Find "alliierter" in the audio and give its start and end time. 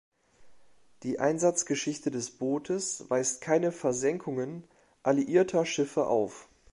5.03-5.63